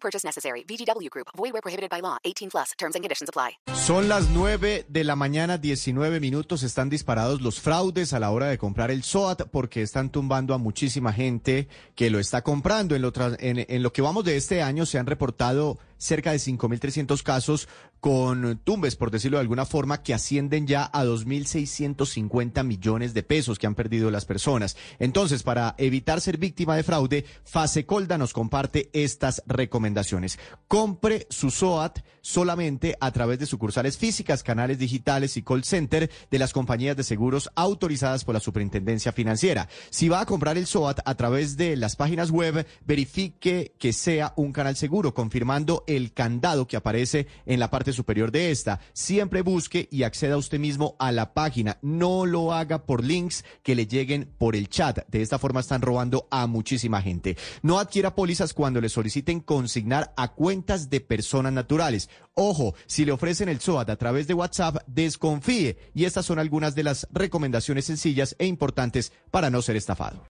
Purchase 0.00 0.26
necessary. 0.26 0.64
VGW 0.64 1.08
Group. 1.10 1.28
Void 1.36 1.52
where 1.52 1.62
prohibited 1.62 1.90
by 1.90 2.00
law. 2.00 2.18
18 2.24 2.48
plus. 2.50 2.72
Terms 2.78 2.94
and 2.96 3.02
conditions 3.02 3.28
apply. 3.28 3.58
Son 3.74 4.08
las 4.08 4.28
9 4.30 4.86
de 4.88 5.04
la 5.04 5.16
mañana, 5.16 5.58
19 5.58 6.20
minutos. 6.20 6.62
Están 6.62 6.88
disparados 6.88 7.40
los 7.40 7.60
fraudes 7.60 8.12
a 8.12 8.18
la 8.20 8.30
hora 8.30 8.46
de 8.46 8.58
comprar 8.58 8.90
el 8.90 9.02
SOAT 9.02 9.48
porque 9.50 9.82
están 9.82 10.10
tumbando 10.10 10.54
a 10.54 10.58
muchísima 10.58 11.12
gente 11.12 11.68
que 11.94 12.10
lo 12.10 12.18
está 12.18 12.42
comprando. 12.42 12.94
En 12.94 13.02
lo, 13.02 13.12
en, 13.38 13.66
en 13.68 13.82
lo 13.82 13.92
que 13.92 14.02
vamos 14.02 14.24
de 14.24 14.36
este 14.36 14.62
año 14.62 14.86
se 14.86 14.98
han 14.98 15.06
reportado 15.06 15.78
cerca 15.98 16.32
de 16.32 16.38
5.300 16.38 17.22
casos 17.22 17.68
con 18.00 18.58
tumbes, 18.64 18.96
por 18.96 19.10
decirlo 19.10 19.38
de 19.38 19.42
alguna 19.42 19.66
forma, 19.66 20.02
que 20.02 20.14
ascienden 20.14 20.66
ya 20.66 20.90
a 20.92 21.04
2.650 21.04 22.64
millones 22.64 23.14
de 23.14 23.22
pesos 23.22 23.58
que 23.58 23.66
han 23.66 23.74
perdido 23.74 24.10
las 24.10 24.24
personas. 24.24 24.76
Entonces, 24.98 25.42
para 25.42 25.74
evitar 25.78 26.20
ser 26.20 26.38
víctima 26.38 26.76
de 26.76 26.82
fraude, 26.82 27.24
Fasecolda 27.44 28.18
nos 28.18 28.32
comparte 28.32 28.90
estas 28.92 29.42
recomendaciones. 29.46 30.38
Compre 30.68 31.26
su 31.30 31.50
SOAT 31.50 32.00
solamente 32.20 32.96
a 33.00 33.10
través 33.10 33.38
de 33.38 33.46
sucursales 33.46 33.96
físicas, 33.96 34.42
canales 34.42 34.78
digitales 34.78 35.36
y 35.36 35.42
call 35.42 35.64
center 35.64 36.10
de 36.30 36.38
las 36.38 36.52
compañías 36.52 36.96
de 36.96 37.04
seguros 37.04 37.50
autorizadas 37.54 38.24
por 38.24 38.34
la 38.34 38.40
Superintendencia 38.40 39.12
Financiera. 39.12 39.68
Si 39.90 40.08
va 40.08 40.20
a 40.20 40.26
comprar 40.26 40.58
el 40.58 40.66
SOAT 40.66 41.00
a 41.04 41.14
través 41.14 41.56
de 41.56 41.76
las 41.76 41.96
páginas 41.96 42.30
web, 42.30 42.66
verifique 42.86 43.74
que 43.78 43.92
sea 43.92 44.34
un 44.36 44.52
canal 44.52 44.76
seguro, 44.76 45.14
confirmando 45.14 45.84
el 45.86 46.12
candado 46.12 46.66
que 46.66 46.76
aparece 46.76 47.26
en 47.46 47.60
la 47.60 47.70
parte 47.70 47.87
superior 47.92 48.30
de 48.30 48.50
esta. 48.50 48.80
Siempre 48.92 49.42
busque 49.42 49.88
y 49.90 50.02
acceda 50.02 50.36
usted 50.36 50.58
mismo 50.58 50.96
a 50.98 51.12
la 51.12 51.34
página. 51.34 51.78
No 51.82 52.26
lo 52.26 52.52
haga 52.52 52.84
por 52.86 53.04
links 53.04 53.44
que 53.62 53.74
le 53.74 53.86
lleguen 53.86 54.34
por 54.38 54.56
el 54.56 54.68
chat. 54.68 55.06
De 55.08 55.22
esta 55.22 55.38
forma 55.38 55.60
están 55.60 55.82
robando 55.82 56.28
a 56.30 56.46
muchísima 56.46 57.02
gente. 57.02 57.36
No 57.62 57.78
adquiera 57.78 58.14
pólizas 58.14 58.54
cuando 58.54 58.80
le 58.80 58.88
soliciten 58.88 59.40
consignar 59.40 60.12
a 60.16 60.28
cuentas 60.28 60.90
de 60.90 61.00
personas 61.00 61.52
naturales. 61.52 62.08
Ojo, 62.34 62.74
si 62.86 63.04
le 63.04 63.12
ofrecen 63.12 63.48
el 63.48 63.60
SOAT 63.60 63.90
a 63.90 63.96
través 63.96 64.26
de 64.26 64.34
WhatsApp, 64.34 64.76
desconfíe. 64.86 65.78
Y 65.94 66.04
estas 66.04 66.26
son 66.26 66.38
algunas 66.38 66.74
de 66.74 66.84
las 66.84 67.08
recomendaciones 67.12 67.86
sencillas 67.86 68.36
e 68.38 68.46
importantes 68.46 69.12
para 69.30 69.50
no 69.50 69.62
ser 69.62 69.76
estafado. 69.76 70.24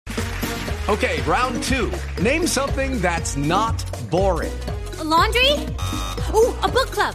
Okay, 0.88 1.20
round 1.26 1.62
two. 1.62 1.90
Name 2.22 2.46
something 2.46 2.98
that's 3.02 3.36
not 3.36 3.76
boring. 4.10 4.52
A 4.98 5.04
laundry? 5.04 5.52
Ooh, 6.32 6.56
a 6.62 6.68
book 6.68 6.90
club. 6.90 7.14